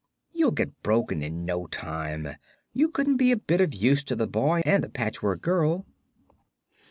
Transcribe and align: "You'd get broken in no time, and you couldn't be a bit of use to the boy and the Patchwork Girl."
"You'd 0.33 0.55
get 0.55 0.81
broken 0.81 1.21
in 1.21 1.45
no 1.45 1.67
time, 1.67 2.25
and 2.25 2.37
you 2.73 2.89
couldn't 2.89 3.17
be 3.17 3.31
a 3.31 3.37
bit 3.37 3.61
of 3.61 3.75
use 3.75 4.03
to 4.05 4.15
the 4.15 4.25
boy 4.25 4.63
and 4.65 4.83
the 4.83 4.89
Patchwork 4.89 5.43
Girl." 5.43 5.85